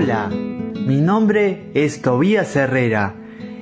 [0.00, 3.16] Hola, mi nombre es Tobías Herrera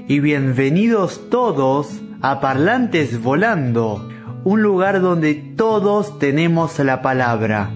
[0.06, 4.06] y bienvenidos todos a Parlantes Volando,
[4.44, 7.70] un lugar donde todos tenemos la palabra.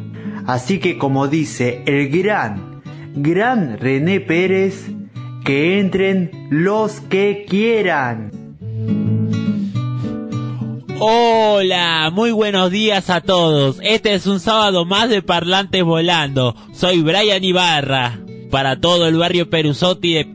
[0.47, 2.83] Así que como dice el gran,
[3.15, 4.91] gran René Pérez,
[5.43, 8.31] que entren los que quieran.
[10.99, 13.79] Hola, muy buenos días a todos.
[13.83, 16.55] Este es un sábado más de Parlantes Volando.
[16.75, 18.19] Soy Brian Ibarra,
[18.51, 20.27] para todo el barrio Perusotti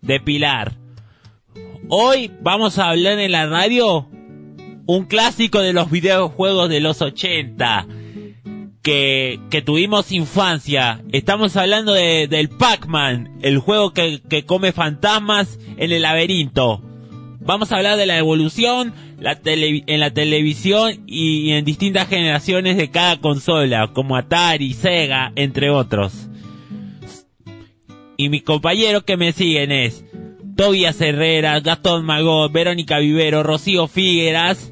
[0.00, 0.72] de, Pilar.
[1.88, 4.08] Hoy vamos a hablar en la radio
[4.86, 7.86] un clásico de los videojuegos de los 80
[8.82, 11.02] que, que tuvimos infancia.
[11.12, 16.82] Estamos hablando de, del Pac-Man, el juego que, que come fantasmas en el laberinto.
[17.40, 23.20] Vamos a hablar de la evolución, en la televisión y en distintas generaciones de cada
[23.20, 26.28] consola, como Atari, Sega, entre otros.
[28.22, 30.04] Y mis compañeros que me siguen es
[30.54, 34.70] Tobias Herrera, Gastón Magot, Verónica Vivero, Rocío Figueras,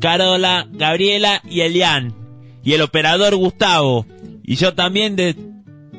[0.00, 2.14] Carola, Gabriela y Elian.
[2.62, 4.06] Y el operador Gustavo.
[4.44, 5.34] Y yo también de,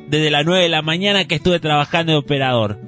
[0.08, 2.80] desde las 9 de la mañana que estuve trabajando de operador.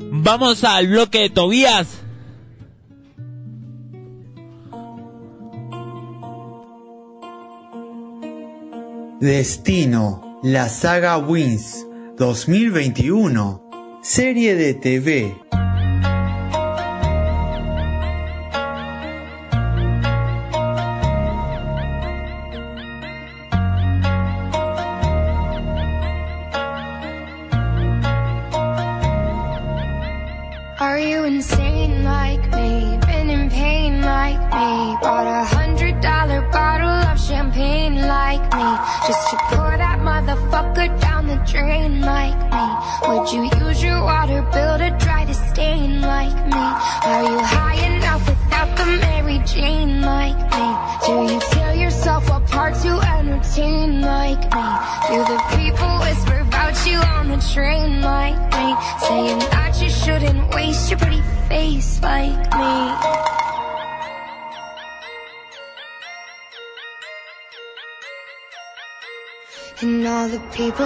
[0.00, 2.02] Vamos al bloque de Tobías.
[9.20, 13.60] Destino, la saga Wins 2021,
[14.02, 15.32] serie de TV.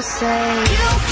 [0.00, 1.07] The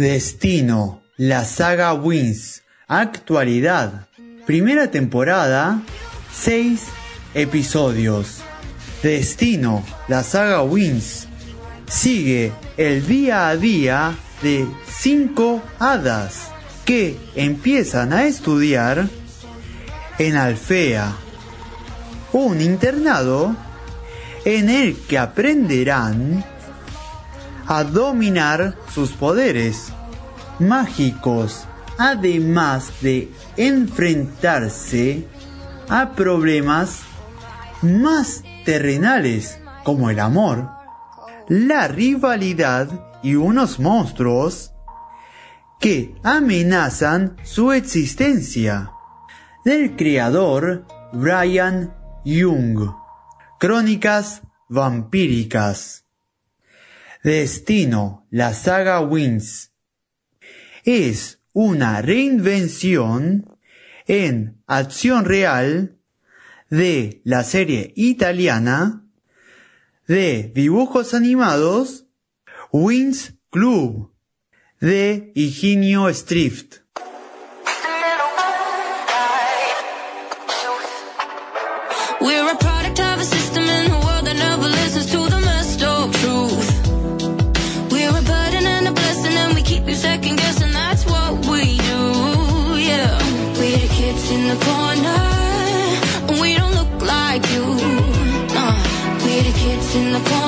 [0.00, 4.06] Destino, la saga Wins, actualidad,
[4.46, 5.82] primera temporada,
[6.32, 6.86] 6
[7.34, 8.38] episodios.
[9.02, 11.28] Destino, la saga Wins,
[11.86, 16.50] sigue el día a día de cinco hadas
[16.86, 19.06] que empiezan a estudiar
[20.18, 21.14] en Alfea,
[22.32, 23.54] un internado
[24.46, 26.42] en el que aprenderán
[27.70, 29.92] a dominar sus poderes
[30.58, 31.68] mágicos,
[31.98, 35.28] además de enfrentarse
[35.88, 37.02] a problemas
[37.80, 40.68] más terrenales como el amor,
[41.46, 42.88] la rivalidad
[43.22, 44.72] y unos monstruos
[45.78, 48.90] que amenazan su existencia.
[49.64, 51.94] Del creador Brian
[52.24, 52.92] Young.
[53.60, 56.09] Crónicas vampíricas.
[57.22, 59.72] Destino, la saga Wins.
[60.84, 63.58] Es una reinvención
[64.06, 65.98] en acción real
[66.70, 69.04] de la serie italiana
[70.06, 72.06] de dibujos animados
[72.72, 74.12] Wins Club
[74.80, 76.78] de Higinio Strift.
[82.20, 84.10] We're a product of a system in a world
[94.50, 97.64] the corner, we don't look like you.
[98.54, 98.74] Nah,
[99.22, 100.39] we're the kids in the corner.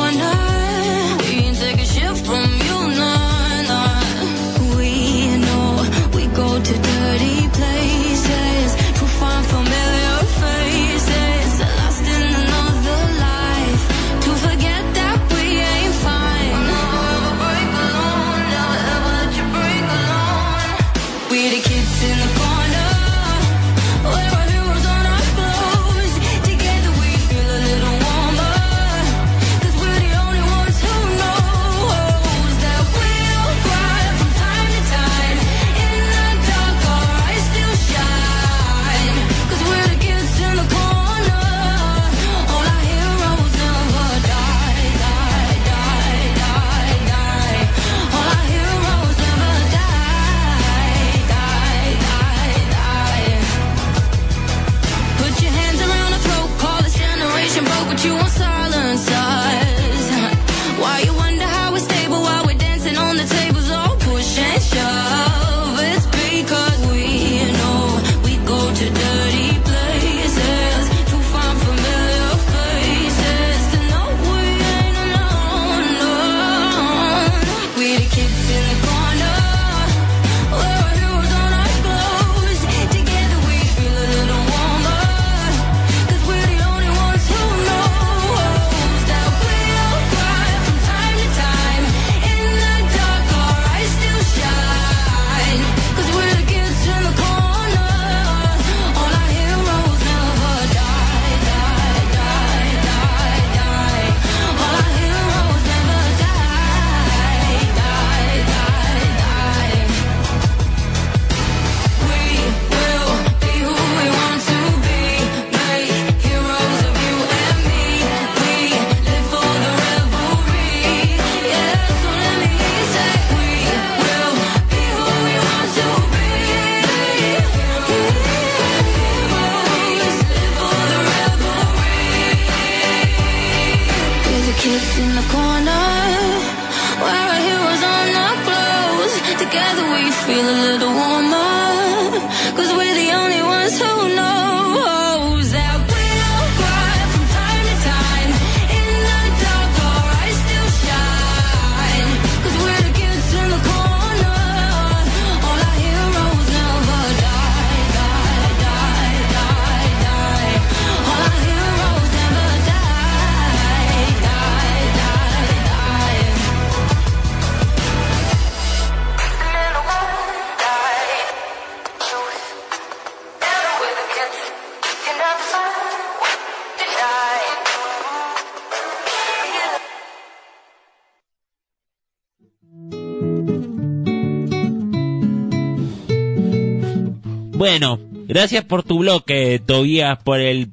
[187.63, 190.73] Bueno, gracias por tu bloque, Tobías, por el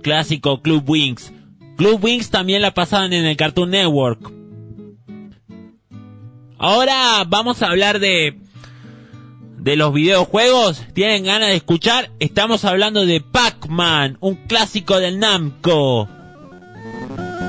[0.00, 1.32] clásico Club Wings.
[1.76, 4.30] Club Wings también la pasaban en el Cartoon Network.
[6.56, 8.38] Ahora vamos a hablar de
[9.58, 10.84] de los videojuegos.
[10.94, 12.12] ¿Tienen ganas de escuchar?
[12.20, 16.08] Estamos hablando de Pac-Man, un clásico del Namco.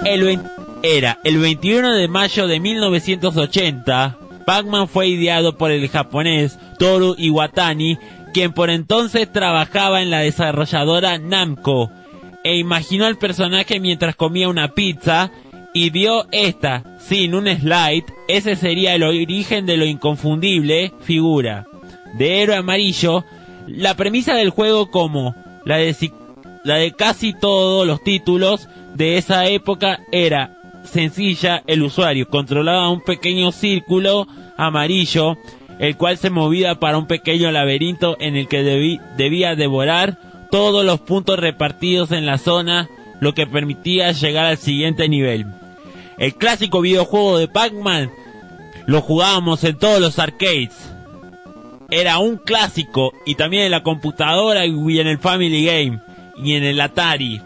[0.05, 0.41] El
[0.81, 4.17] era el 21 de mayo de 1980.
[4.45, 7.97] Pac-Man fue ideado por el japonés Toru Iwatani,
[8.33, 11.91] quien por entonces trabajaba en la desarrolladora Namco,
[12.43, 15.31] e imaginó al personaje mientras comía una pizza
[15.73, 18.05] y vio esta sin un slide.
[18.27, 21.67] Ese sería el origen de lo inconfundible figura
[22.13, 23.25] de héroe amarillo.
[23.67, 25.35] La premisa del juego, como
[25.65, 25.95] la de,
[26.63, 31.63] la de casi todos los títulos de esa época, era sencilla.
[31.67, 35.37] El usuario controlaba un pequeño círculo amarillo,
[35.79, 40.17] el cual se movía para un pequeño laberinto en el que debí- debía devorar
[40.51, 45.45] todos los puntos repartidos en la zona, lo que permitía llegar al siguiente nivel.
[46.17, 48.11] El clásico videojuego de Pac-Man
[48.85, 50.89] lo jugábamos en todos los arcades
[51.91, 55.99] era un clásico y también en la computadora y en el Family Game
[56.43, 57.39] y en el Atari.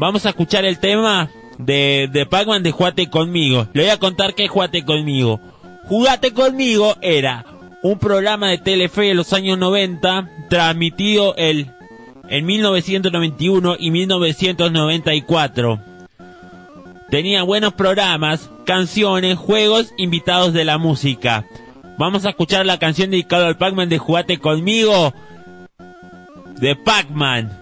[0.00, 3.68] Vamos a escuchar el tema de, de Pac-Man de Jugate conmigo.
[3.72, 5.40] Le voy a contar que es Jugate conmigo.
[5.84, 7.44] Jugate conmigo era
[7.82, 11.70] un programa de Telefe de los años 90 transmitido el
[12.28, 15.80] en 1991 y 1994.
[17.10, 21.46] Tenía buenos programas, canciones, juegos, invitados de la música.
[21.98, 25.14] Vamos a escuchar la canción dedicada al Pac-Man de Jugate conmigo
[26.60, 27.60] de Pac-Man.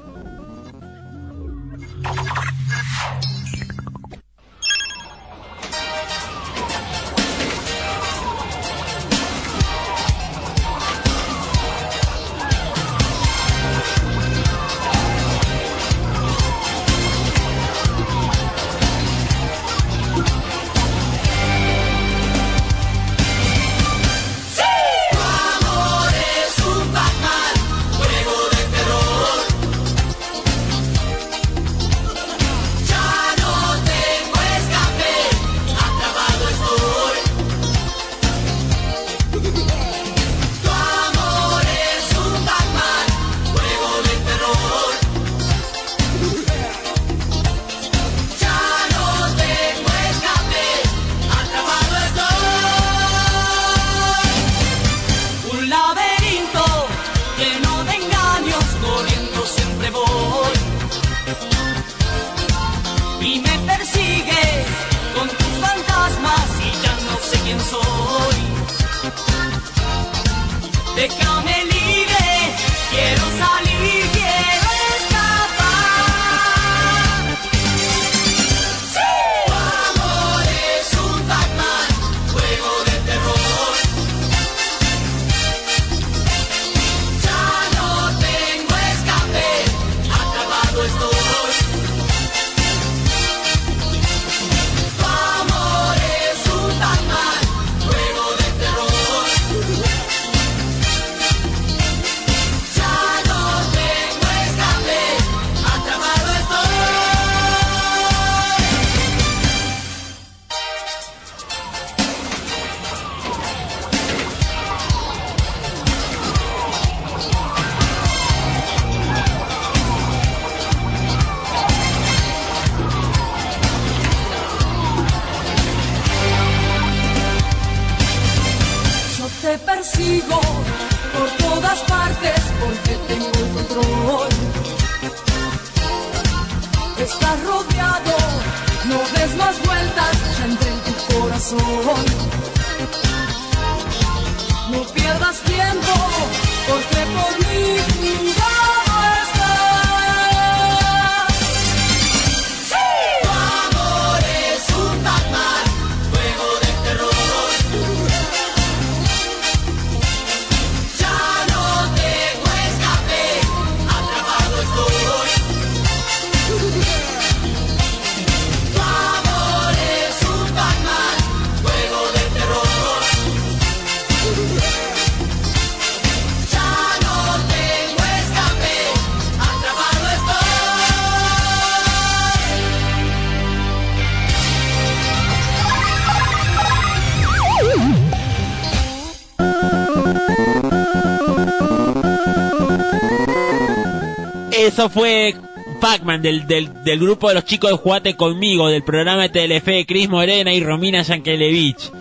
[194.75, 195.37] Eso fue
[195.81, 200.09] Pac-Man del, del, grupo de los chicos de Jugate conmigo, del programa de Telefe, Cris
[200.09, 201.93] Morena y Romina Yankelevich.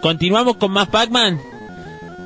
[0.00, 1.40] Continuamos con más Pac-Man.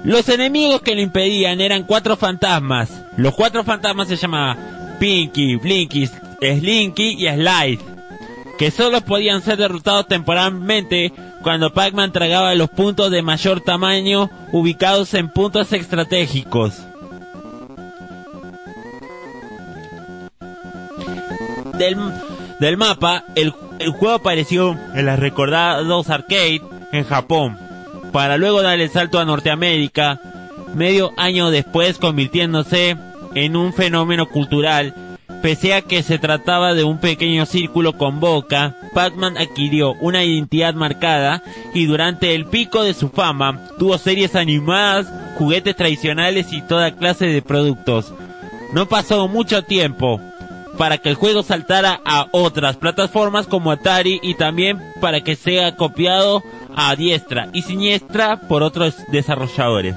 [0.02, 2.90] Los enemigos que lo impedían eran cuatro fantasmas.
[3.18, 6.08] Los cuatro fantasmas se llamaban Pinky, Blinky,
[6.40, 7.80] Slinky y Slide,
[8.56, 15.12] que solo podían ser derrotados temporalmente cuando Pac-Man tragaba los puntos de mayor tamaño ubicados
[15.12, 16.72] en puntos estratégicos.
[21.78, 27.58] Del, mapa, el, juego apareció en las recordados arcade en Japón,
[28.12, 30.20] para luego dar el salto a Norteamérica,
[30.74, 32.96] medio año después convirtiéndose
[33.34, 34.94] en un fenómeno cultural.
[35.42, 40.74] Pese a que se trataba de un pequeño círculo con boca, Pac-Man adquirió una identidad
[40.74, 41.42] marcada
[41.74, 45.06] y durante el pico de su fama tuvo series animadas,
[45.38, 48.14] juguetes tradicionales y toda clase de productos.
[48.72, 50.20] No pasó mucho tiempo
[50.76, 55.76] para que el juego saltara a otras plataformas como Atari y también para que sea
[55.76, 56.42] copiado
[56.74, 59.96] a diestra y siniestra por otros desarrolladores.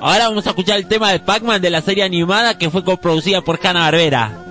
[0.00, 3.40] Ahora vamos a escuchar el tema de Pac-Man de la serie animada que fue coproducida
[3.40, 4.43] por Hanna-Barbera.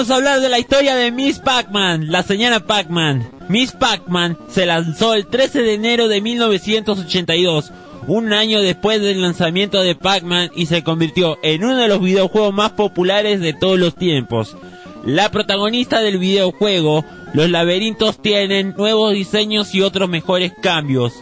[0.00, 3.32] Vamos a hablar de la historia de Miss Pac-Man, la señora Pac-Man.
[3.50, 7.70] Miss Pac-Man se lanzó el 13 de enero de 1982,
[8.06, 12.54] un año después del lanzamiento de Pac-Man y se convirtió en uno de los videojuegos
[12.54, 14.56] más populares de todos los tiempos.
[15.04, 17.04] La protagonista del videojuego,
[17.34, 21.12] los laberintos tienen nuevos diseños y otros mejores cambios.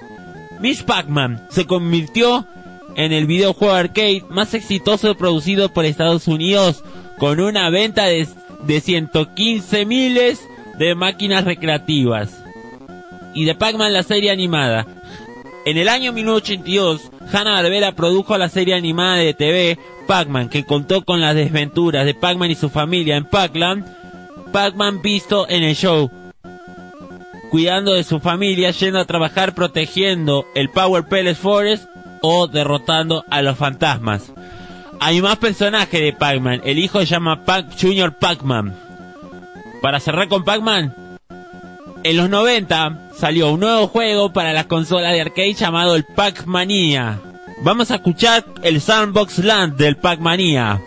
[0.61, 2.47] Miss Pac-Man se convirtió
[2.95, 6.85] en el videojuego arcade más exitoso producido por Estados Unidos,
[7.19, 8.29] con una venta de,
[8.67, 10.41] de 115 miles
[10.79, 12.45] de máquinas recreativas.
[13.35, 14.87] Y de Pac-Man la serie animada.
[15.65, 21.21] En el año 1982, Hanna-Barbera produjo la serie animada de TV Pac-Man, que contó con
[21.21, 23.85] las desventuras de Pac-Man y su familia en Pac-Land.
[24.53, 26.11] Pac-Man visto en el show,
[27.51, 31.85] cuidando de su familia, yendo a trabajar protegiendo el Power Palace Forest
[32.23, 34.33] o derrotando a los fantasmas.
[35.01, 36.63] Hay más personajes de Pac-Man.
[36.65, 38.75] El hijo se llama Pac Junior Pac-Man.
[39.81, 40.95] Para cerrar con Pac-Man,
[42.03, 47.21] en los 90 salió un nuevo juego para las consolas de arcade llamado el Pac-Mania.
[47.63, 50.81] Vamos a escuchar el Sandbox Land del Pac-Mania.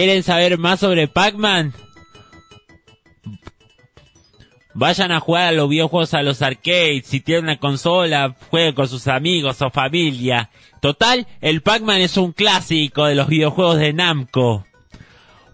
[0.00, 1.74] ¿Quieren saber más sobre Pac-Man?
[4.72, 8.88] Vayan a jugar a los videojuegos a los arcades, si tienen una consola, jueguen con
[8.88, 10.48] sus amigos o familia.
[10.80, 14.64] Total, el Pac-Man es un clásico de los videojuegos de Namco.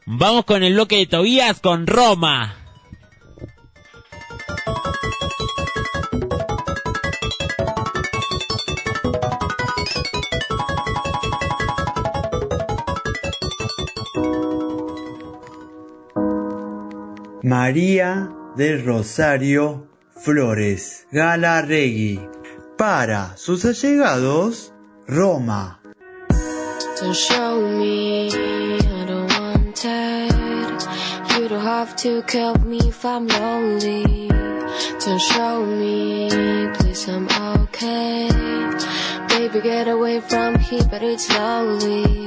[0.04, 2.65] Vamos con el bloque de Tobías con Roma.
[17.46, 22.20] María del Rosario Flores Galarregui.
[22.76, 24.72] Para sus allegados,
[25.06, 25.80] Roma.
[27.00, 30.88] Don't show me I don't want it.
[31.38, 34.26] You don't have to help me if I'm lonely.
[35.04, 36.28] Don't show me,
[36.74, 37.28] please I'm
[37.62, 38.28] okay.
[39.28, 42.26] Baby, get away from here, but it's lonely.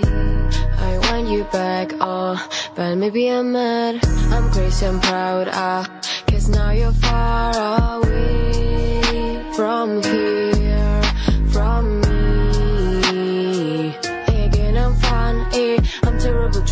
[1.10, 2.38] Want you back, oh,
[2.76, 4.00] but maybe I'm mad.
[4.32, 5.84] I'm crazy, I'm proud, ah,
[6.28, 10.49] cause now you're far away from here,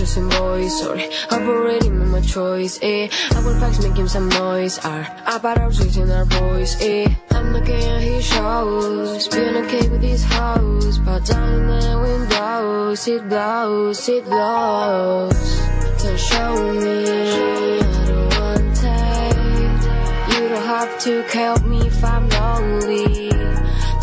[0.08, 3.10] choosing boys, sorry, I've already made my choice, eh.
[3.36, 5.04] I will fax making some noise, ah,
[5.36, 7.14] about our in our voice, eh.
[7.32, 13.08] I'm looking at his shows, being okay with his house, but down in the windows,
[13.08, 15.60] it blows, it blows.
[16.02, 20.34] Don't show me, I don't want it.
[20.34, 23.30] You don't have to help me if I'm lonely.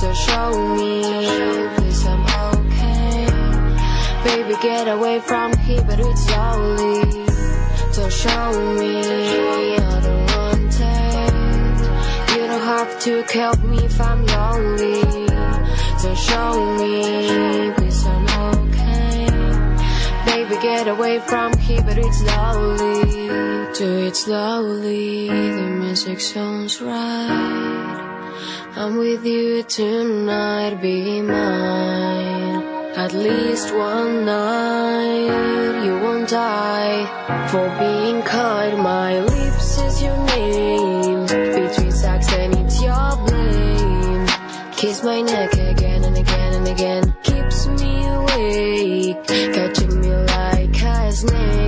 [0.00, 1.63] Don't show me.
[4.34, 7.24] Baby, get away from here, but it's lonely.
[7.94, 8.98] Don't show me,
[9.76, 12.34] I don't want it.
[12.34, 15.02] You don't have to help me if I'm lonely.
[16.02, 18.26] Don't show me, please I'm
[18.58, 19.26] okay.
[20.26, 23.28] Baby, get away from here, but it's slowly.
[23.78, 28.32] Do it slowly, the music sounds right.
[28.74, 32.73] I'm with you tonight, be mine.
[32.96, 37.04] At least one night, you won't die
[37.50, 38.78] for being kind.
[38.80, 44.26] My lips is your name, between sex and it's your blame.
[44.76, 51.12] Kiss my neck again and again and again, keeps me awake, catching me like a
[51.12, 51.63] snake.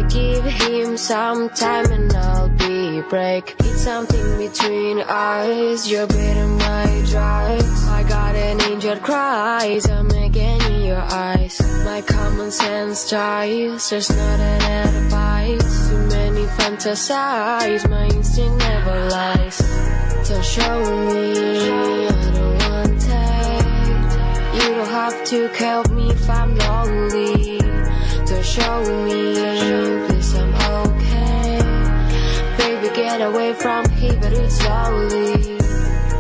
[0.97, 3.55] Some time and I'll be break.
[3.59, 7.87] It's something between us, you're better my drugs.
[7.89, 11.61] I got an angel cries, I'm again in your eyes.
[11.85, 15.89] My common sense dies, there's not an advice.
[15.91, 19.59] Too many fantasize, my instinct never lies.
[20.29, 20.81] Don't show
[21.13, 24.63] me, I don't want it.
[24.65, 27.59] You don't have to help me if I'm lonely.
[28.27, 29.76] Don't show me,
[33.17, 35.57] Get away from here, but it's slowly.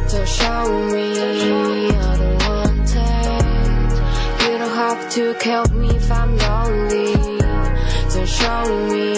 [0.09, 4.43] Don't show me, I don't want it.
[4.43, 7.13] You don't have to help me if I'm lonely.
[8.15, 9.13] Don't show me,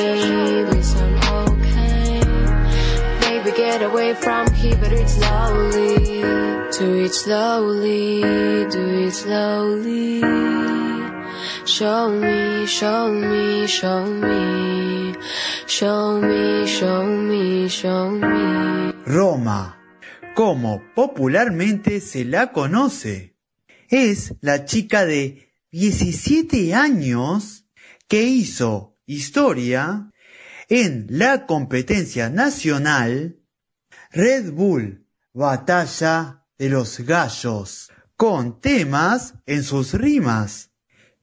[0.66, 1.14] please I'm
[1.50, 2.20] okay.
[3.20, 6.22] Baby, get away from here, but it's slowly.
[6.76, 8.20] Do it slowly,
[8.72, 10.20] do it slowly.
[11.64, 14.77] Show me, show me, show me.
[15.80, 18.92] Show me, show me, show me.
[19.06, 19.78] Roma,
[20.34, 23.36] como popularmente se la conoce.
[23.88, 27.64] Es la chica de 17 años
[28.08, 30.10] que hizo historia
[30.68, 33.38] en la competencia nacional
[34.10, 40.72] Red Bull Batalla de los Gallos, con temas en sus rimas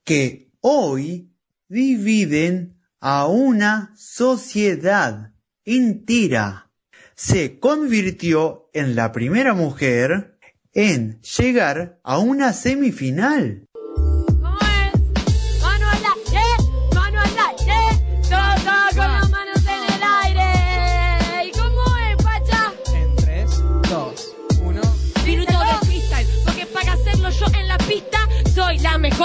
[0.05, 1.29] que hoy
[1.67, 2.74] dividen
[3.07, 5.31] a una sociedad
[5.63, 6.71] entera.
[7.13, 10.39] Se convirtió en la primera mujer
[10.73, 13.67] en llegar a una semifinal.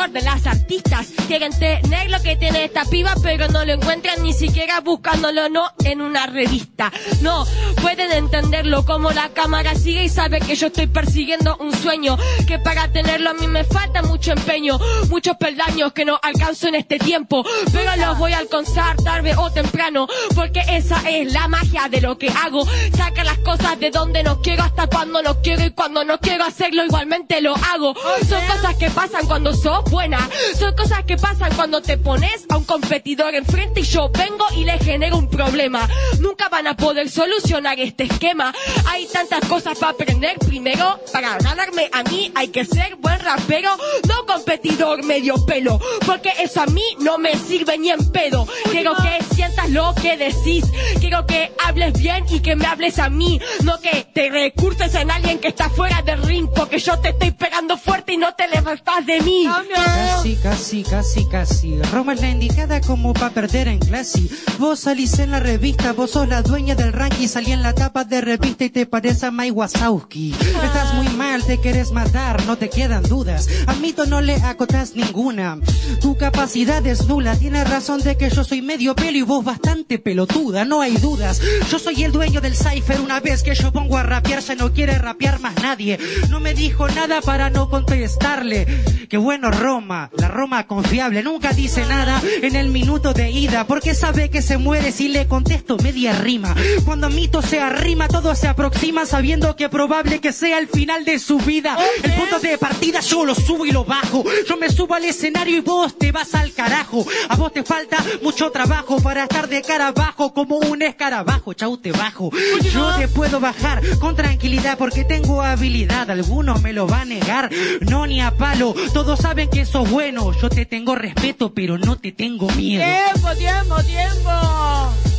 [0.08, 1.08] De las artistas.
[1.28, 5.70] Quieren tener lo que tiene esta piba, pero no lo encuentran ni siquiera buscándolo, no
[5.84, 6.90] en una revista.
[7.20, 7.46] No,
[7.82, 12.16] pueden entenderlo como la cámara sigue y sabe que yo estoy persiguiendo un sueño.
[12.48, 14.78] Que para tenerlo a mí me falta mucho empeño,
[15.10, 17.44] muchos peldaños que no alcanzo en este tiempo.
[17.70, 22.16] Pero los voy a alcanzar tarde o temprano, porque esa es la magia de lo
[22.16, 22.66] que hago.
[22.96, 26.44] Sacar las cosas de donde no quiero hasta cuando no quiero y cuando no quiero
[26.44, 27.94] hacerlo igualmente lo hago.
[28.26, 32.56] Son cosas que pasan cuando sos buena, son cosas que pasan cuando te pones a
[32.56, 35.88] un competidor enfrente y yo vengo y le genero un problema.
[36.20, 38.54] Nunca van a poder solucionar este esquema.
[38.88, 40.38] Hay tantas cosas para aprender.
[40.38, 43.70] Primero, para ganarme a mí hay que ser buen rapero,
[44.08, 45.80] no competidor medio pelo.
[46.06, 48.46] Porque eso a mí no me sirve ni en pedo.
[48.70, 50.64] Quiero que sientas lo que decís.
[51.00, 53.40] Quiero que hables bien y que me hables a mí.
[53.64, 56.48] No que te recurses en alguien que está fuera del ring.
[56.54, 59.48] Porque yo te estoy pegando fuerte y no te levantas de mí.
[59.84, 61.82] Casi, casi, casi, casi.
[61.92, 64.20] Roma es la indicada como pa' perder en clase.
[64.58, 67.28] Vos salís en la revista, vos sos la dueña del ranking.
[67.28, 70.32] Salí en la tapa de revista y te parece a Mike Wazowski.
[70.32, 73.48] Estás muy mal, te quieres matar, no te quedan dudas.
[73.66, 75.58] A mito no le acotas ninguna.
[76.00, 79.98] Tu capacidad es nula, tienes razón de que yo soy medio pelo y vos bastante
[79.98, 81.40] pelotuda, no hay dudas.
[81.70, 84.72] Yo soy el dueño del cipher, una vez que yo pongo a rapear ya no
[84.72, 85.98] quiere rapear más nadie.
[86.28, 88.66] No me dijo nada para no contestarle.
[89.08, 93.94] Qué bueno Roma, la Roma confiable, nunca dice nada en el minuto de ida, porque
[93.94, 96.54] sabe que se muere si le contesto media rima.
[96.84, 101.18] Cuando mito se arrima, todo se aproxima sabiendo que probable que sea el final de
[101.18, 104.24] su El punto de partida yo lo subo y lo bajo.
[104.48, 107.06] Yo me subo al escenario y vos te vas al carajo.
[107.28, 111.54] A vos te falta mucho trabajo para estar de cara abajo como un escarabajo.
[111.54, 112.30] Chau, te bajo.
[112.72, 116.10] Yo te puedo bajar con tranquilidad porque tengo habilidad.
[116.10, 117.48] Alguno me lo va a negar.
[117.88, 118.74] No ni a palo.
[118.92, 120.32] Todos saben que sos bueno.
[120.32, 122.84] Yo te tengo respeto, pero no te tengo miedo.
[122.84, 125.09] Tiempo, tiempo, tiempo.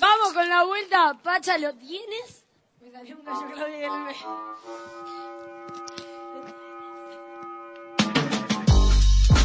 [0.00, 1.18] Vamos con la vuelta.
[1.22, 2.44] Pacha, ¿lo tienes?
[2.80, 4.16] Me salió un gallo Claudio del mes.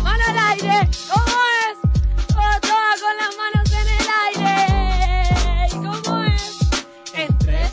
[0.04, 0.90] Mano al aire.
[1.12, 1.63] ¿Cómo es?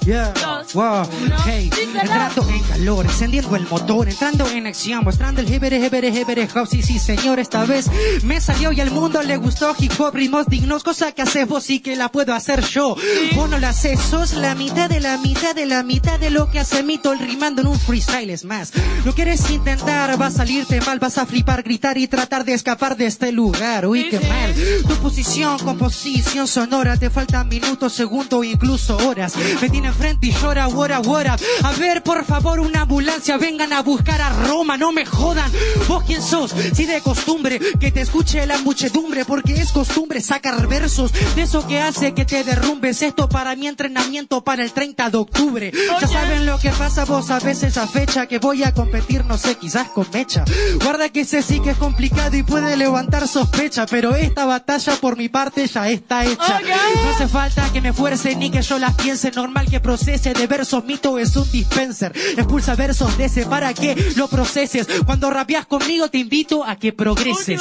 [0.04, 0.32] Yeah.
[0.32, 1.02] dos, Wow.
[1.22, 1.36] uno.
[1.44, 6.48] Hey, entrando en calor, encendiendo el motor, entrando en acción, mostrando el hebere, hebere, hebere,
[6.54, 6.66] hop.
[6.68, 7.86] Sí, sí, señor, esta vez
[8.22, 11.68] me salió y al mundo le gustó hip hop, ritmos dignos, cosa que haces vos
[11.70, 12.96] y que la puedo hacer yo.
[13.34, 16.50] Vos no la haces, sos la mitad de la mitad de la mitad de lo
[16.50, 18.72] que hace Mito el rimando en un freestyle es más.
[19.04, 22.96] Lo quieres intentar, va a salirte mal, vas a flipar, gritar y tratar de escapar
[22.96, 23.86] de este lugar.
[23.86, 24.54] Uy, qué mal.
[24.88, 29.34] Tu posición, composición sonora, te faltan minutos, segundos, incluso horas.
[29.60, 31.36] Me tiene enfrente y llora, wora, wora.
[31.62, 35.50] A ver, por favor, una ambulancia, vengan a buscar a Roma, no me jodan.
[35.88, 36.54] ¿Vos quién sos?
[36.74, 41.66] Si de costumbre, que te escuche la muchedumbre, porque es costumbre sacar versos de eso
[41.66, 43.02] que hace que te derrumbes.
[43.02, 45.72] Esto para mi entrenamiento para el 30 de octubre.
[46.00, 49.36] Ya saben lo que pasa vos a veces a fecha que voy a competir, no
[49.36, 50.44] sé, quizás con mecha.
[50.82, 55.16] Guarda que ese sí que es complicado y puede levantar sospecha, pero esta batalla por
[55.16, 56.60] mi parte ya está hecha.
[56.60, 60.46] No hace falta que me fuerce ni que yo las piense, normal que procese de
[60.46, 62.12] versos, mito es un dispenser.
[62.36, 64.86] Expulsa versos de ese para que lo proceses.
[65.04, 67.60] Cuando rapeas conmigo te invito a que progreses.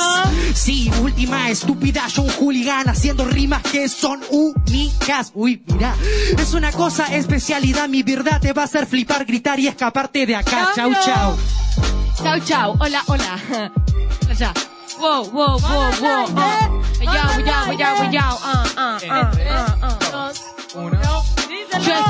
[0.53, 5.32] Sí, última estúpida, yo un hooligan haciendo rimas que son únicas.
[5.34, 5.95] Uy, mira,
[6.38, 10.36] es una cosa especialidad, mi verdad te va a hacer flipar, gritar y escaparte de
[10.36, 10.71] acá.
[10.75, 11.38] Chau, chau.
[12.23, 12.75] Chau, chau.
[12.79, 13.71] Hola, hola.
[14.38, 14.53] Ya.
[14.99, 16.25] Wow, wow, wow, wow.
[16.38, 16.69] ah.
[17.01, 18.38] Yao, yao, yao, yao.
[18.43, 19.32] Ah, ah, ah.
[19.41, 19.65] Uno.
[19.67, 19.68] Yo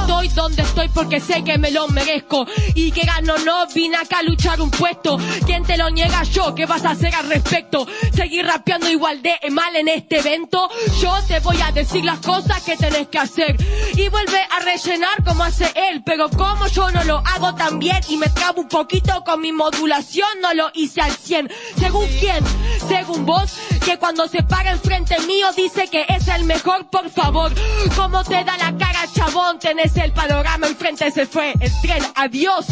[0.10, 4.19] estoy donde estoy porque sé que me lo merezco y que gano no vine acá
[4.19, 5.19] a luchar un puesto.
[5.45, 6.56] ¿Quién te lo niega yo?
[6.56, 7.86] ¿Qué vas a hacer al respecto?
[8.15, 10.67] Seguir rapeando igual de mal en este evento.
[11.00, 13.56] Yo te voy a decir las cosas que tenés que hacer
[13.93, 16.02] y vuelve a rellenar como hace él.
[16.04, 19.52] Pero como yo no lo hago tan bien y me trabo un poquito con mi
[19.52, 21.52] modulación, no lo hice al 100.
[21.78, 22.43] ¿Según quién?
[22.88, 23.54] Según vos,
[23.86, 27.52] que cuando se para enfrente mío dice que es el mejor, por favor.
[27.95, 29.60] ¿Cómo te da la cara, chabón?
[29.60, 32.67] Tenés el panorama enfrente, se fue el tren, adiós.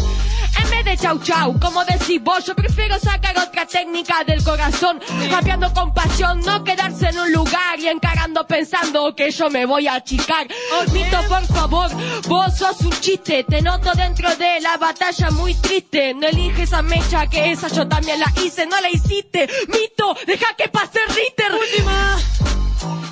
[0.64, 5.00] En vez de chau chau, como decís vos, yo prefiero sacar otra técnica del corazón,
[5.30, 9.88] rapeando con pasión, no quedarse en un lugar y encarando pensando que yo me voy
[9.88, 10.48] a achicar.
[10.92, 11.90] Mito, por favor,
[12.28, 16.14] vos sos un chiste, te noto dentro de la batalla muy triste.
[16.14, 19.48] No eliges a Mecha, que esa yo también la hice, no la hiciste.
[19.68, 21.52] Mito, deja que pase Ritter.
[21.54, 22.67] Última.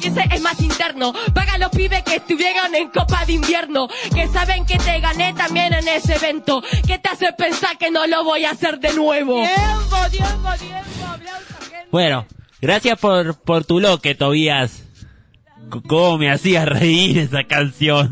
[0.05, 4.65] Ese es más interno, para los pibes que estuvieron en Copa de Invierno, que saben
[4.65, 8.45] que te gané también en ese evento, que te hace pensar que no lo voy
[8.45, 9.35] a hacer de nuevo.
[9.43, 11.87] Tiempo, tiempo, tiempo, aplausos, gente.
[11.91, 12.25] Bueno,
[12.61, 14.71] gracias por, por tu loque, Tobías.
[14.71, 18.11] C- ¿Cómo me hacía reír esa canción?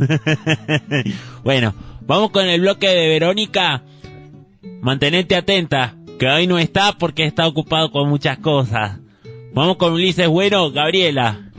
[1.43, 3.84] bueno, vamos con el bloque de Verónica.
[4.82, 8.97] Mantenete atenta, que hoy no está porque está ocupado con muchas cosas.
[9.53, 11.51] Vamos con Ulises Bueno, Gabriela.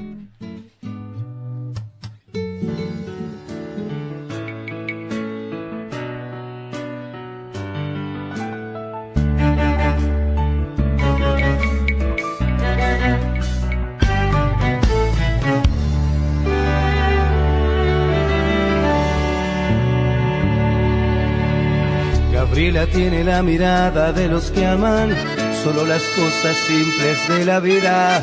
[22.74, 25.14] Gabriela tiene la mirada de los que aman
[25.62, 28.20] solo las cosas simples de la vida.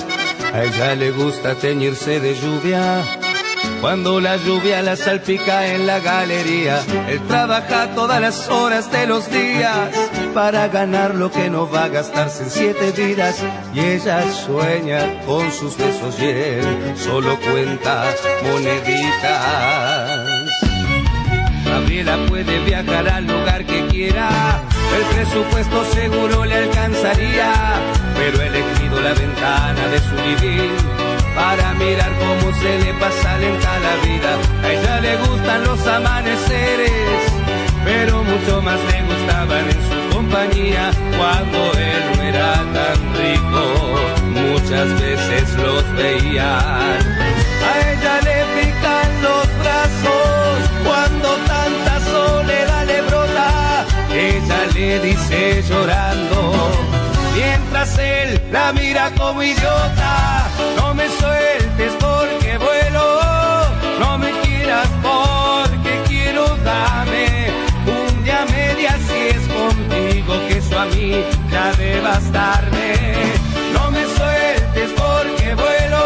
[0.54, 3.02] A ella le gusta teñirse de lluvia.
[3.80, 9.32] Cuando la lluvia la salpica en la galería, él trabaja todas las horas de los
[9.32, 9.90] días
[10.34, 13.42] para ganar lo que no va a gastarse en siete vidas.
[13.74, 16.66] Y ella sueña con sus besos y él
[16.98, 18.04] solo cuenta
[18.44, 20.42] moneditas.
[21.72, 27.52] Gabriela puede viajar al lugar que el presupuesto seguro le alcanzaría,
[28.16, 30.70] pero he elegido la ventana de su living
[31.36, 34.38] para mirar cómo se le pasa lenta la vida.
[34.64, 36.92] A ella le gustan los amaneceres,
[37.84, 43.64] pero mucho más le gustaban en su compañía cuando él no era tan rico.
[44.34, 47.41] Muchas veces los veían.
[54.74, 56.72] Le dice llorando
[57.36, 60.48] mientras él la mira como idiota.
[60.78, 63.22] No me sueltes porque vuelo,
[64.00, 67.52] no me quieras porque quiero dame
[67.86, 72.94] un día media si es contigo que eso a mí ya de bastarme.
[73.74, 76.04] No me sueltes porque vuelo,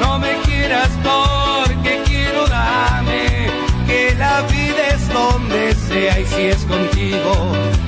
[0.00, 3.50] no me quieras porque quiero dame
[3.86, 6.83] que la vida es donde sea y si es contigo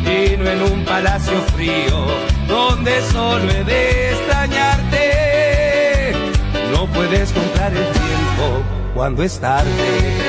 [0.05, 2.07] y no en un palacio frío
[2.49, 6.12] donde solo he de extrañarte.
[6.72, 8.62] No puedes comprar el tiempo
[8.94, 10.26] cuando es tarde.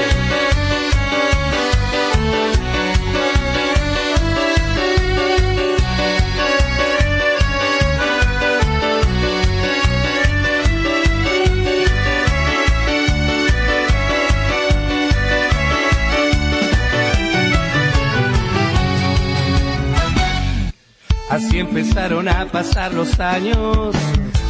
[21.38, 23.96] Así empezaron a pasar los años,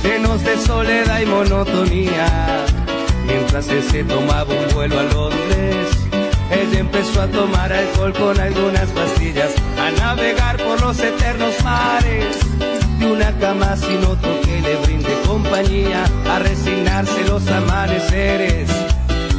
[0.04, 2.66] llenos de soledad y monotonía.
[3.26, 5.88] Mientras él se tomaba un vuelo a Londres,
[6.50, 12.38] ella empezó a tomar alcohol con algunas pastillas, a navegar por los eternos mares.
[13.00, 18.70] De una cama sin otro que le brinde compañía, a resignarse los amaneceres,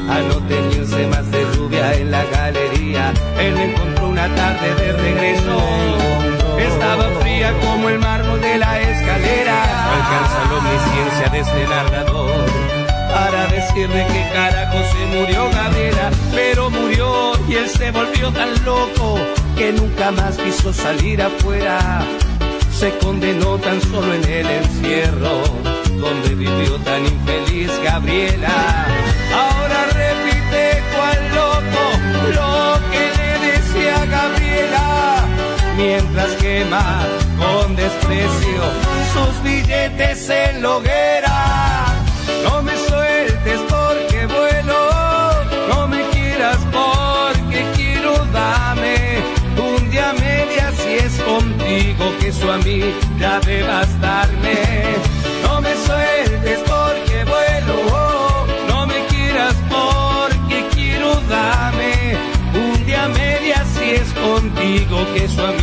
[0.07, 3.15] a no teñirse más de rubia en la galería.
[3.41, 9.63] Él encontró una tarde de regreso estaba fría como el mármol de la escalera.
[9.95, 12.79] Alcanza omnisciencia de este narrador
[13.13, 19.19] para decirle que carajo se murió Gabriela, pero murió y él se volvió tan loco
[19.57, 22.03] que nunca más quiso salir afuera.
[22.73, 25.43] Se condenó tan solo en el encierro,
[25.99, 28.87] donde vivió tan infeliz Gabriela.
[29.35, 29.98] Ahora
[36.37, 37.07] quema
[37.39, 38.63] con desprecio
[39.13, 41.87] sus billetes en la hoguera.
[42.45, 44.81] No me sueltes porque vuelo,
[45.69, 49.19] no me quieras porque quiero dame
[49.57, 52.81] un día media si es contigo que eso a mí
[53.19, 54.59] ya de bastarme.
[55.43, 62.17] No me sueltes porque vuelo, no me quieras porque quiero dame
[62.55, 65.58] un día media si es contigo que eso a mí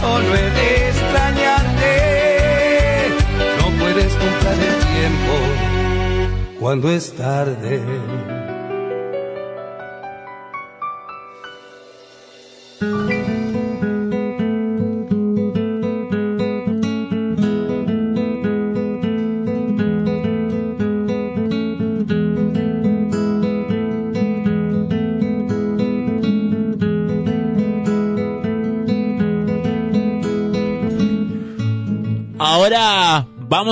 [0.00, 1.92] solo he de extrañarte.
[3.58, 5.34] No puedes comprar el tiempo
[6.60, 7.80] cuando es tarde.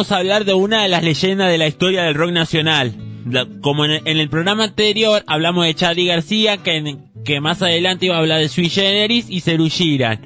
[0.01, 2.95] Vamos a hablar de una de las leyendas de la historia del rock nacional.
[3.61, 8.21] Como en el, programa anterior hablamos de Charlie García, que, que más adelante iba a
[8.21, 10.23] hablar de Sui Generis y Ceru Girán.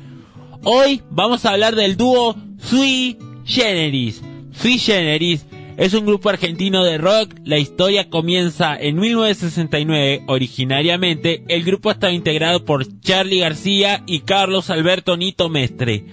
[0.63, 4.23] Hoy vamos a hablar del dúo Sui Generis.
[4.53, 5.45] Sui Generis
[5.77, 7.35] es un grupo argentino de rock.
[7.43, 10.23] La historia comienza en 1969.
[10.29, 16.05] Originariamente, el grupo estaba integrado por Charlie García y Carlos Alberto Nito Mestre.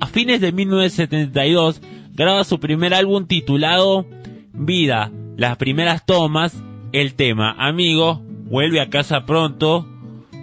[0.00, 1.82] A fines de 1972
[2.12, 4.06] graba su primer álbum titulado
[4.52, 9.86] Vida, las primeras tomas, el tema Amigo, vuelve a casa pronto,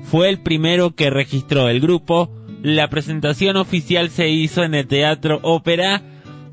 [0.04, 2.32] fue el primero que registró el grupo.
[2.64, 6.02] La presentación oficial se hizo en el Teatro Ópera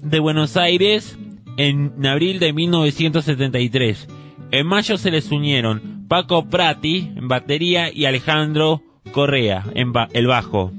[0.03, 1.19] de Buenos Aires
[1.57, 4.09] en abril de 1973.
[4.53, 10.73] En mayo se les unieron Paco Prati en batería y Alejandro Correa en el bajo.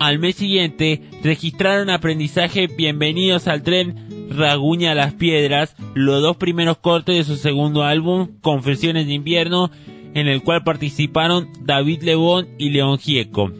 [0.00, 7.16] Al mes siguiente registraron aprendizaje Bienvenidos al tren Raguña las Piedras, los dos primeros cortes
[7.16, 9.70] de su segundo álbum Confesiones de Invierno,
[10.14, 13.52] en el cual participaron David Lebón y León Gieco.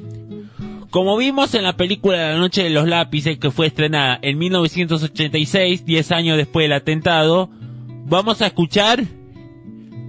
[0.90, 5.84] Como vimos en la película La Noche de los Lápices, que fue estrenada en 1986,
[5.84, 7.50] 10 años después del atentado,
[8.06, 9.04] vamos a escuchar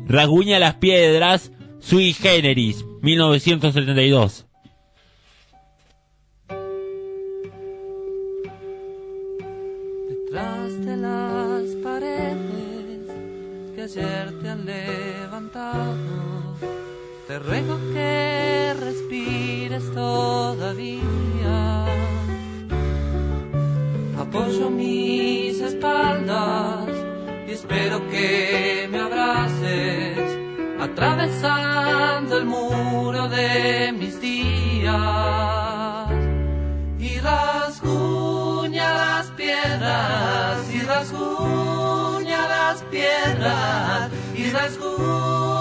[0.07, 4.45] Raguña las Piedras, Sui Generis, 1972.
[19.96, 21.86] Todavía.
[24.20, 26.89] Apoyo mis espaldas
[27.48, 30.38] y espero que me abraces
[30.80, 34.93] atravesando el muro de mis días
[37.00, 45.55] y rasguña las piedras y rasguña las piedras y rasguña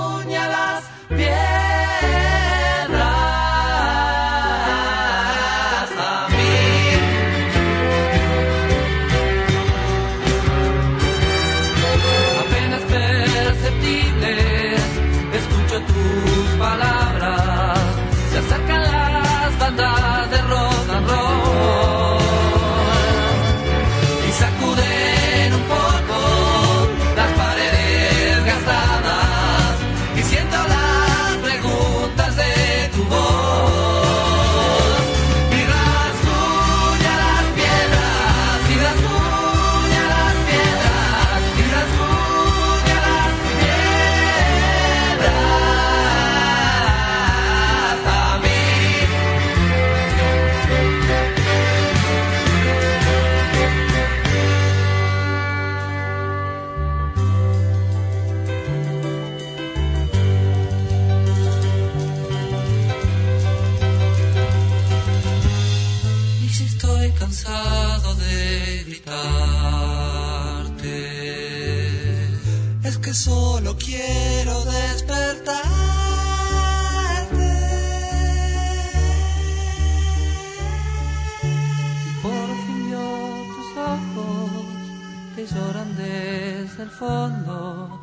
[85.46, 88.00] lloran desde el fondo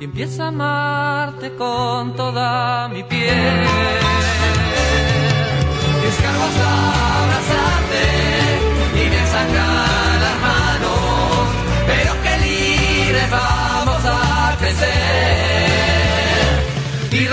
[0.00, 3.66] y empiezo a amarte con toda mi piel.
[6.02, 8.02] Descargo hasta abrazarte
[8.94, 9.22] y me
[10.24, 11.48] las manos,
[11.86, 14.92] pero que libres vamos a crecer.
[17.12, 17.28] Y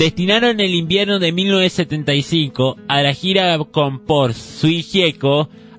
[0.00, 4.82] Destinaron el invierno de 1975 a la gira con por Sui.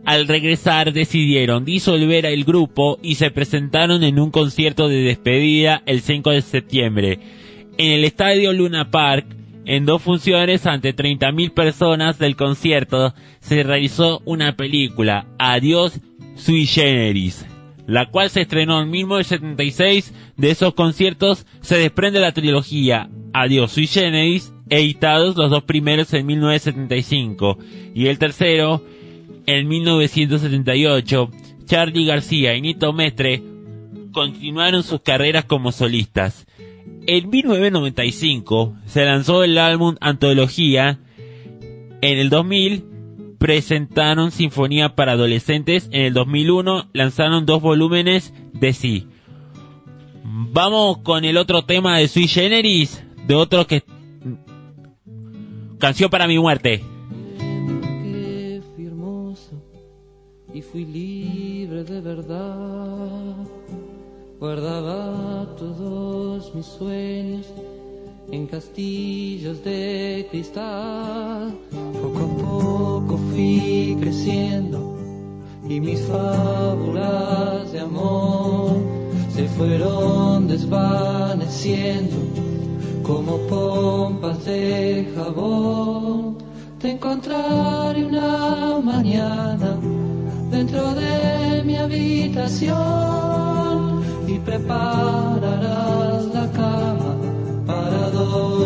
[0.06, 6.02] Al regresar decidieron disolver el grupo y se presentaron en un concierto de despedida el
[6.02, 7.20] 5 de septiembre
[7.80, 9.26] en el estadio Luna Park.
[9.66, 16.00] En dos funciones ante 30.000 personas del concierto se realizó una película, Adiós
[16.36, 17.48] Sui Generis,
[17.88, 20.14] la cual se estrenó en 1976.
[20.42, 26.26] De esos conciertos se desprende la trilogía Adiós Sui Generis, editados los dos primeros en
[26.26, 27.60] 1975
[27.94, 28.84] y el tercero
[29.46, 31.30] en 1978.
[31.66, 33.44] Charlie García y Nito Mestre
[34.12, 36.48] continuaron sus carreras como solistas.
[37.06, 40.98] En 1995 se lanzó el álbum Antología.
[42.02, 42.84] En el 2000
[43.38, 45.88] presentaron Sinfonía para Adolescentes.
[45.92, 49.06] En el 2001 lanzaron dos volúmenes de Sí.
[50.24, 53.84] Vamos con el otro tema de Sui Generis, de otro que...
[55.80, 56.84] Canción para mi muerte.
[57.40, 59.62] Qué hermoso
[60.54, 63.36] y fui libre de verdad.
[64.40, 67.48] Guardaba todos mis sueños
[68.32, 71.58] en castillos de cristal.
[71.72, 74.98] Poco a poco fui creciendo
[75.68, 79.11] y mis fábulas de amor
[79.42, 82.16] se fueron desvaneciendo
[83.02, 86.38] como pompas de jabón.
[86.80, 89.80] Te encontraré una mañana
[90.52, 92.76] dentro de mi habitación
[94.28, 97.16] y prepararás la cama
[97.66, 98.62] para dos.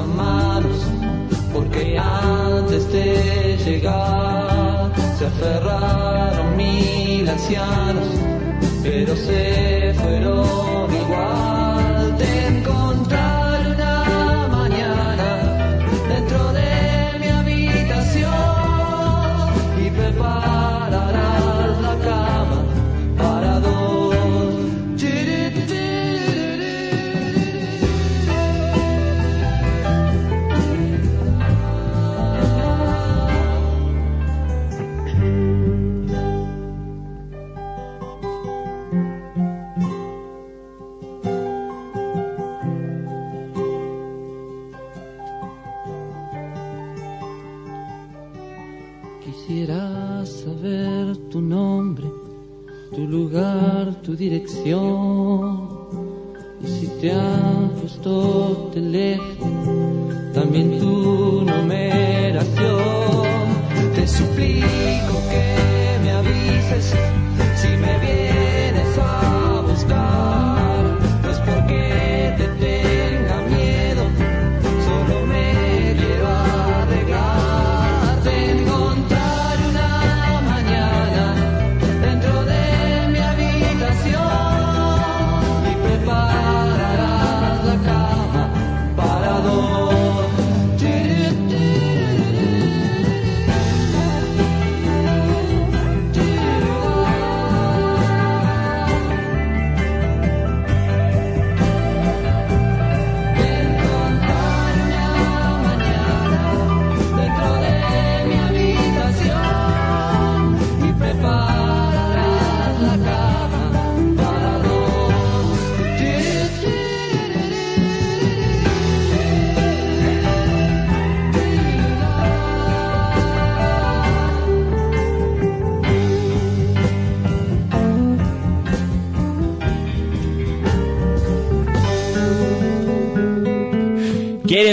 [0.00, 0.86] Pasamanos
[1.52, 8.06] porque antes de llegar se aferraron mil ancianos,
[8.82, 9.89] pero se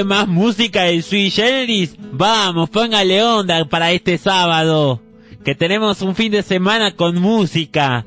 [0.08, 1.96] más música de Sui Generis?
[2.00, 5.02] Vamos, póngale onda para este sábado.
[5.44, 8.06] Que tenemos un fin de semana con música.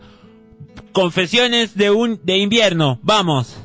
[0.92, 2.98] Confesiones de un de invierno.
[3.02, 3.56] Vamos.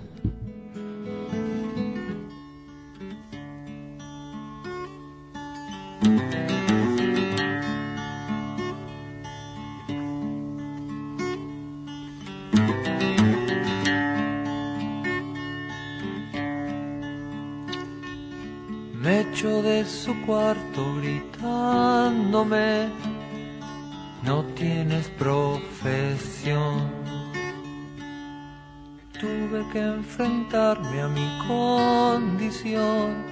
[30.65, 33.23] Enfrentarme a mi condición,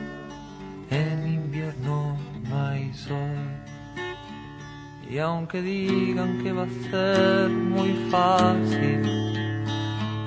[0.90, 2.18] en invierno
[2.50, 3.38] no hay sol.
[5.10, 9.02] Y aunque digan que va a ser muy fácil,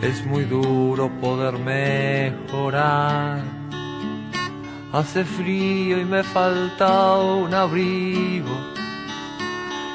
[0.03, 3.43] es muy duro poder mejorar.
[4.93, 8.57] Hace frío y me falta un abrigo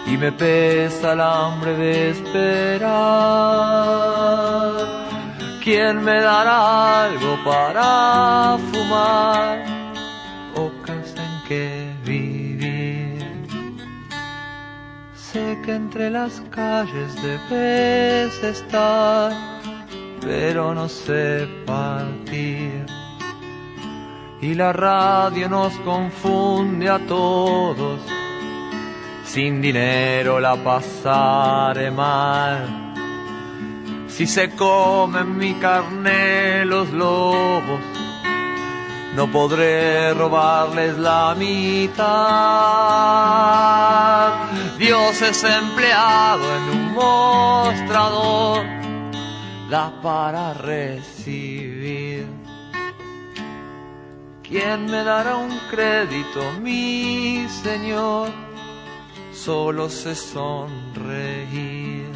[0.05, 2.91] y me pesa el hambre de esperar.
[5.63, 9.63] ¿Quién me dará algo para fumar
[10.55, 13.47] o casa en que vivir?
[15.13, 19.31] Sé que entre las calles debes estar,
[20.21, 22.85] pero no sé partir
[24.41, 28.01] y la radio nos confunde a todos.
[29.23, 32.90] Sin dinero la pasaré mal.
[34.21, 37.81] Si se comen mi carne los lobos,
[39.15, 42.03] no podré robarles la mitad.
[44.77, 48.63] Dios es empleado en un mostrador,
[49.71, 52.27] da para recibir.
[54.43, 58.29] ¿Quién me dará un crédito, mi Señor?
[59.33, 62.10] Solo sé sonreír.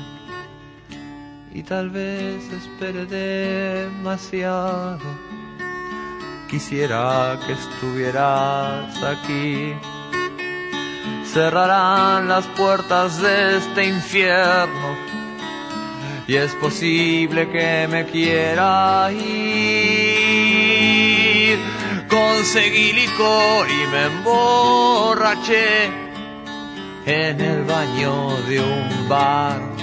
[1.55, 4.99] Y tal vez espere demasiado.
[6.49, 9.73] Quisiera que estuvieras aquí.
[11.23, 14.97] Cerrarán las puertas de este infierno.
[16.27, 20.35] Y es posible que me quiera ir
[22.09, 25.85] conseguí licor y me emborraché
[27.05, 29.74] en el baño de un bar.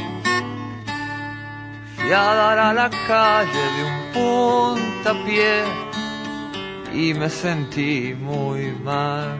[2.03, 5.62] Fui a dar a la calle de un puntapié
[6.92, 9.38] y me sentí muy mal.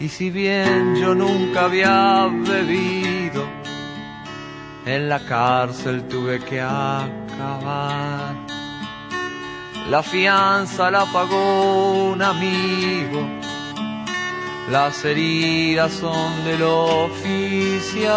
[0.00, 3.46] Y si bien yo nunca había bebido,
[4.86, 8.34] en la cárcel tuve que acabar.
[9.88, 13.24] La fianza la pagó un amigo.
[14.68, 18.08] Las heridas son del oficial.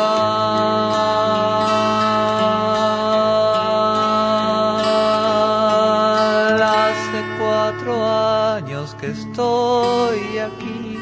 [9.32, 10.99] Estoy aquí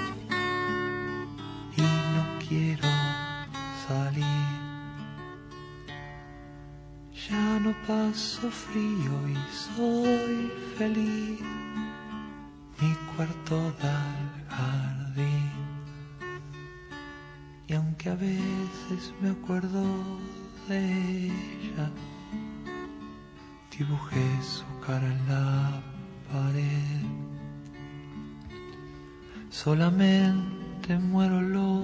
[1.78, 2.88] y no quiero
[3.88, 4.24] salir.
[7.30, 11.42] Ya no paso frío y soy feliz.
[12.80, 15.52] Mi cuarto da al jardín.
[17.68, 19.84] Y aunque a veces me acuerdo
[20.68, 21.90] de ella,
[23.76, 25.82] dibujé su cara en la
[26.32, 27.29] pared.
[29.50, 31.84] Solamente muero los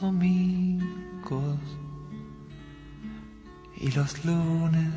[0.00, 1.58] domingos
[3.76, 4.92] y los lunes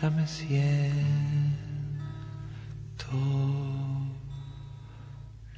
[0.00, 0.66] ya me siento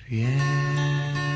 [0.09, 1.28] bien.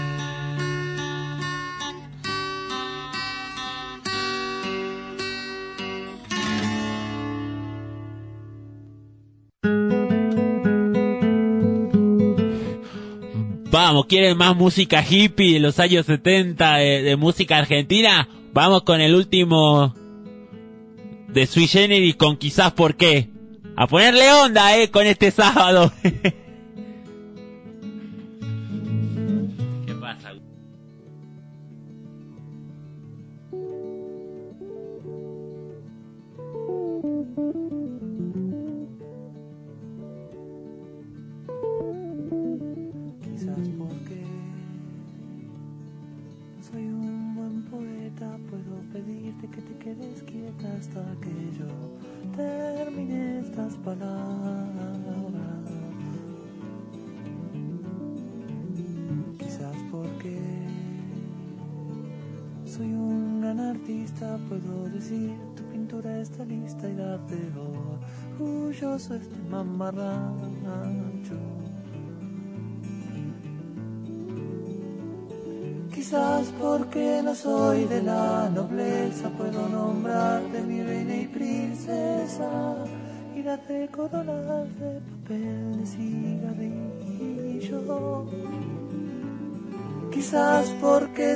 [13.73, 18.29] Vamos, ¿quieren más música hippie de los años 70 de, de música argentina?
[18.53, 19.95] Vamos con el último
[21.29, 23.31] de Sui Generis con quizás por qué.
[23.75, 25.91] A ponerle onda, eh, con este sábado.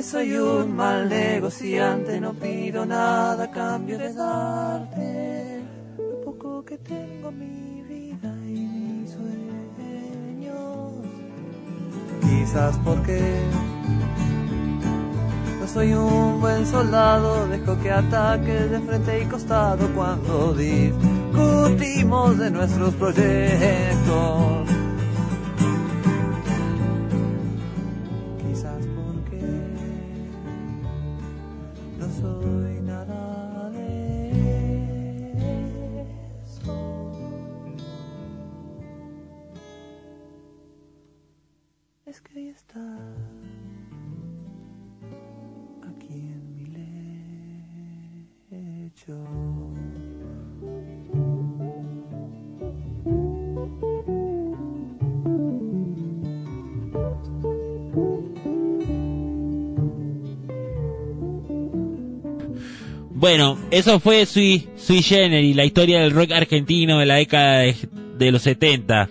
[0.09, 5.61] soy un mal negociante, no pido nada a cambio de darte
[5.97, 10.93] lo poco que tengo mi vida y mis sueños.
[12.21, 13.19] Quizás porque
[15.59, 22.49] no soy un buen soldado, dejo que ataques de frente y costado cuando discutimos de
[22.49, 24.76] nuestros proyectos.
[31.97, 35.31] No soy nada de
[36.43, 36.75] eso.
[42.05, 42.79] Es que ahí está
[45.89, 46.65] aquí en mi
[48.49, 49.46] lecho.
[63.27, 68.31] Bueno, eso fue Sui, Sui Generis, la historia del rock argentino de la década de,
[68.31, 69.09] los 70.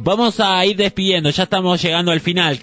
[0.00, 2.58] Vamos a ir despidiendo, ya estamos llegando al final.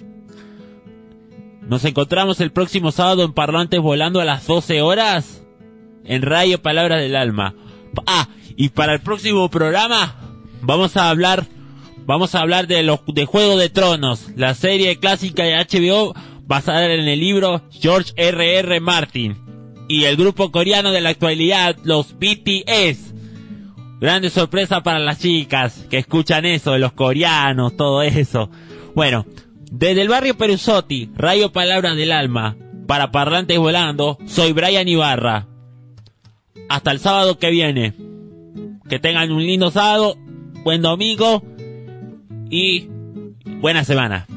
[1.67, 5.43] Nos encontramos el próximo sábado en Parlantes Volando a las 12 horas
[6.05, 7.55] en Radio Palabras del Alma.
[8.05, 10.17] Ah, y para el próximo programa
[10.61, 11.47] vamos a hablar
[12.05, 16.13] vamos a hablar de los de Juego de Tronos, la serie clásica de HBO
[16.45, 18.59] basada en el libro George R.R.
[18.59, 18.79] R.
[18.81, 19.48] Martin
[19.89, 23.15] y el grupo coreano de la actualidad, los BTS.
[23.99, 28.49] Grande sorpresa para las chicas que escuchan eso de los coreanos, todo eso.
[28.95, 29.25] Bueno,
[29.71, 32.55] desde el barrio Perusotti, Radio Palabras del Alma,
[32.87, 35.47] para Parlantes Volando, soy Brian Ibarra.
[36.69, 37.95] Hasta el sábado que viene.
[38.87, 40.17] Que tengan un lindo sábado,
[40.63, 41.43] buen domingo
[42.49, 42.87] y
[43.59, 44.27] buena semana.